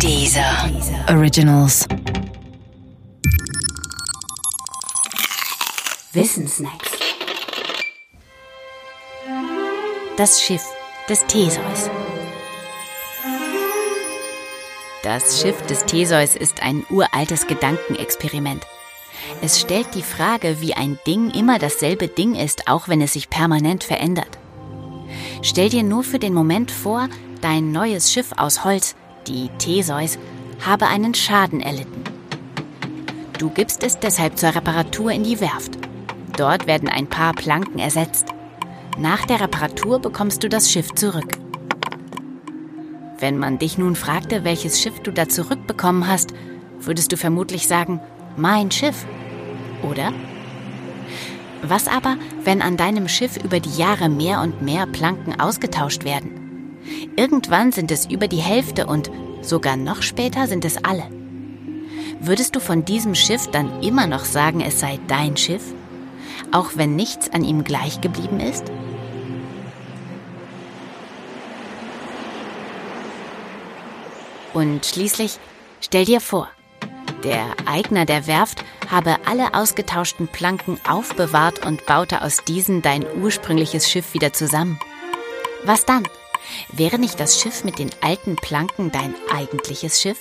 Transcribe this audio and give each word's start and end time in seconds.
Dieser 0.00 0.70
Originals. 1.08 1.86
Wissensnacks. 6.12 6.90
Das 10.16 10.42
Schiff 10.42 10.62
des 11.08 11.24
Theseus. 11.26 11.90
Das 15.02 15.40
Schiff 15.40 15.60
des 15.62 15.84
Theseus 15.84 16.36
ist 16.36 16.62
ein 16.62 16.84
uraltes 16.90 17.46
Gedankenexperiment. 17.46 18.66
Es 19.42 19.60
stellt 19.60 19.94
die 19.94 20.02
Frage, 20.02 20.60
wie 20.60 20.74
ein 20.74 20.98
Ding 21.06 21.30
immer 21.30 21.58
dasselbe 21.58 22.08
Ding 22.08 22.34
ist, 22.34 22.68
auch 22.68 22.88
wenn 22.88 23.00
es 23.00 23.14
sich 23.14 23.30
permanent 23.30 23.84
verändert. 23.84 24.38
Stell 25.42 25.68
dir 25.68 25.82
nur 25.82 26.02
für 26.02 26.18
den 26.18 26.34
Moment 26.34 26.70
vor, 26.70 27.08
dein 27.40 27.72
neues 27.72 28.12
Schiff 28.12 28.32
aus 28.36 28.64
Holz, 28.64 28.96
die 29.26 29.48
Theseus, 29.58 30.18
habe 30.64 30.86
einen 30.86 31.14
Schaden 31.14 31.60
erlitten. 31.60 32.04
Du 33.38 33.50
gibst 33.50 33.82
es 33.82 33.98
deshalb 33.98 34.38
zur 34.38 34.54
Reparatur 34.54 35.10
in 35.10 35.24
die 35.24 35.40
Werft. 35.40 35.78
Dort 36.36 36.66
werden 36.66 36.88
ein 36.88 37.08
paar 37.08 37.32
Planken 37.32 37.78
ersetzt. 37.78 38.28
Nach 38.98 39.24
der 39.26 39.40
Reparatur 39.40 39.98
bekommst 39.98 40.42
du 40.42 40.48
das 40.48 40.70
Schiff 40.70 40.92
zurück. 40.94 41.38
Wenn 43.18 43.38
man 43.38 43.58
dich 43.58 43.78
nun 43.78 43.96
fragte, 43.96 44.44
welches 44.44 44.80
Schiff 44.80 45.00
du 45.00 45.10
da 45.10 45.28
zurückbekommen 45.28 46.06
hast, 46.06 46.32
würdest 46.80 47.12
du 47.12 47.16
vermutlich 47.16 47.66
sagen, 47.66 48.00
mein 48.36 48.70
Schiff. 48.70 49.06
Oder? 49.82 50.12
Was 51.62 51.88
aber, 51.88 52.16
wenn 52.42 52.62
an 52.62 52.76
deinem 52.76 53.08
Schiff 53.08 53.36
über 53.42 53.60
die 53.60 53.76
Jahre 53.76 54.08
mehr 54.08 54.40
und 54.42 54.62
mehr 54.62 54.86
Planken 54.86 55.40
ausgetauscht 55.40 56.04
werden? 56.04 56.43
Irgendwann 57.16 57.72
sind 57.72 57.90
es 57.90 58.06
über 58.06 58.28
die 58.28 58.38
Hälfte 58.38 58.86
und 58.86 59.10
sogar 59.40 59.76
noch 59.76 60.02
später 60.02 60.46
sind 60.46 60.64
es 60.64 60.82
alle. 60.84 61.04
Würdest 62.20 62.56
du 62.56 62.60
von 62.60 62.84
diesem 62.84 63.14
Schiff 63.14 63.48
dann 63.48 63.82
immer 63.82 64.06
noch 64.06 64.24
sagen, 64.24 64.60
es 64.60 64.80
sei 64.80 64.98
dein 65.08 65.36
Schiff? 65.36 65.62
Auch 66.52 66.70
wenn 66.74 66.96
nichts 66.96 67.30
an 67.30 67.44
ihm 67.44 67.64
gleich 67.64 68.00
geblieben 68.00 68.40
ist? 68.40 68.64
Und 74.52 74.86
schließlich, 74.86 75.38
stell 75.80 76.04
dir 76.04 76.20
vor, 76.20 76.48
der 77.24 77.44
Eigner 77.66 78.04
der 78.04 78.26
Werft 78.26 78.64
habe 78.90 79.16
alle 79.26 79.54
ausgetauschten 79.54 80.28
Planken 80.28 80.78
aufbewahrt 80.88 81.66
und 81.66 81.84
baute 81.86 82.22
aus 82.22 82.44
diesen 82.44 82.82
dein 82.82 83.04
ursprüngliches 83.20 83.90
Schiff 83.90 84.14
wieder 84.14 84.32
zusammen. 84.32 84.78
Was 85.64 85.84
dann? 85.84 86.04
Wäre 86.72 86.98
nicht 86.98 87.20
das 87.20 87.40
Schiff 87.40 87.64
mit 87.64 87.78
den 87.78 87.90
alten 88.00 88.36
Planken 88.36 88.92
dein 88.92 89.14
eigentliches 89.32 90.00
Schiff? 90.00 90.18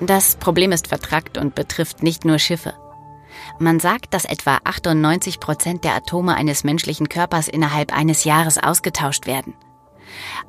Das 0.00 0.36
Problem 0.36 0.72
ist 0.72 0.88
vertrackt 0.88 1.38
und 1.38 1.54
betrifft 1.54 2.02
nicht 2.02 2.24
nur 2.24 2.38
Schiffe. 2.38 2.74
Man 3.58 3.80
sagt, 3.80 4.14
dass 4.14 4.24
etwa 4.24 4.58
98 4.64 5.40
Prozent 5.40 5.84
der 5.84 5.94
Atome 5.94 6.34
eines 6.34 6.64
menschlichen 6.64 7.08
Körpers 7.08 7.48
innerhalb 7.48 7.96
eines 7.96 8.24
Jahres 8.24 8.58
ausgetauscht 8.58 9.26
werden. 9.26 9.54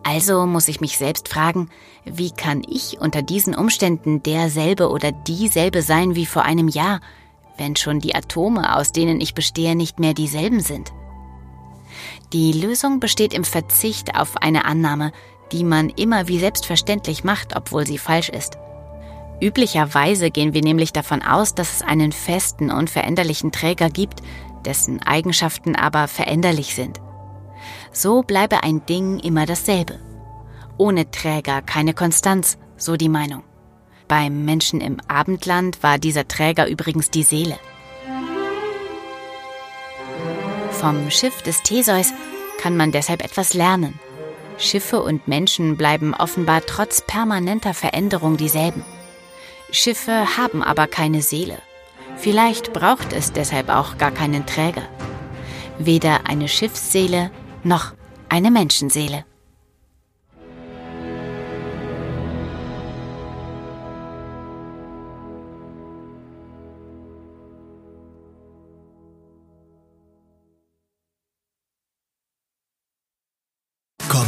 Also 0.03 0.45
muss 0.45 0.67
ich 0.67 0.81
mich 0.81 0.97
selbst 0.97 1.27
fragen, 1.27 1.69
wie 2.03 2.31
kann 2.31 2.63
ich 2.67 2.99
unter 2.99 3.21
diesen 3.21 3.55
Umständen 3.55 4.21
derselbe 4.21 4.89
oder 4.89 5.11
dieselbe 5.11 5.81
sein 5.81 6.15
wie 6.15 6.25
vor 6.25 6.43
einem 6.43 6.67
Jahr, 6.67 6.99
wenn 7.57 7.75
schon 7.75 7.99
die 7.99 8.15
Atome, 8.15 8.75
aus 8.75 8.91
denen 8.91 9.21
ich 9.21 9.33
bestehe, 9.33 9.75
nicht 9.75 9.99
mehr 9.99 10.13
dieselben 10.13 10.59
sind? 10.59 10.91
Die 12.35 12.51
Lösung 12.51 12.99
besteht 12.99 13.33
im 13.33 13.45
Verzicht 13.45 14.19
auf 14.19 14.35
eine 14.35 14.65
Annahme, 14.65 15.13
die 15.53 15.63
man 15.63 15.89
immer 15.89 16.27
wie 16.27 16.37
selbstverständlich 16.37 17.23
macht, 17.23 17.55
obwohl 17.55 17.87
sie 17.87 17.97
falsch 17.97 18.27
ist. 18.27 18.57
Üblicherweise 19.39 20.31
gehen 20.31 20.53
wir 20.53 20.61
nämlich 20.61 20.91
davon 20.91 21.21
aus, 21.21 21.55
dass 21.55 21.77
es 21.77 21.81
einen 21.81 22.11
festen, 22.11 22.71
unveränderlichen 22.71 23.53
Träger 23.53 23.89
gibt, 23.89 24.21
dessen 24.65 25.01
Eigenschaften 25.01 25.77
aber 25.77 26.09
veränderlich 26.09 26.75
sind. 26.75 26.99
So 27.93 28.21
bleibe 28.21 28.63
ein 28.63 28.85
Ding 28.85 29.19
immer 29.19 29.45
dasselbe. 29.45 29.97
Ohne 30.77 31.09
Träger 31.11 31.61
keine 31.61 31.93
Konstanz, 31.93 32.57
so 32.75 32.97
die 32.97 33.07
Meinung. 33.07 33.43
Beim 34.09 34.43
Menschen 34.43 34.81
im 34.81 34.97
Abendland 35.07 35.81
war 35.83 35.99
dieser 35.99 36.27
Träger 36.27 36.67
übrigens 36.67 37.09
die 37.09 37.23
Seele. 37.23 37.57
Vom 40.85 41.09
Schiff 41.09 41.41
des 41.41 41.63
Theseus 41.63 42.13
kann 42.61 42.77
man 42.77 42.91
deshalb 42.91 43.23
etwas 43.23 43.55
lernen. 43.55 43.99
Schiffe 44.59 45.01
und 45.01 45.27
Menschen 45.27 45.77
bleiben 45.77 46.13
offenbar 46.13 46.61
trotz 46.63 47.01
permanenter 47.01 47.73
Veränderung 47.73 48.37
dieselben. 48.37 48.85
Schiffe 49.71 50.37
haben 50.37 50.61
aber 50.61 50.85
keine 50.85 51.23
Seele. 51.23 51.57
Vielleicht 52.17 52.71
braucht 52.71 53.13
es 53.13 53.33
deshalb 53.33 53.69
auch 53.69 53.97
gar 53.97 54.11
keinen 54.11 54.45
Träger. 54.45 54.83
Weder 55.79 56.27
eine 56.27 56.47
Schiffsseele 56.47 57.31
noch 57.63 57.93
eine 58.29 58.51
Menschenseele. 58.51 59.25